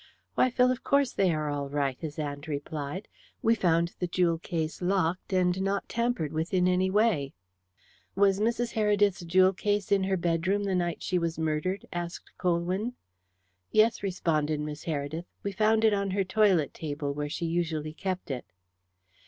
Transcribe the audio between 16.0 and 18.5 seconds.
her toilet table, where she usually kept it."